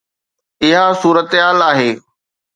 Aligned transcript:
اها 0.63 0.83
صورتحال 1.01 1.59
آهي. 1.71 1.91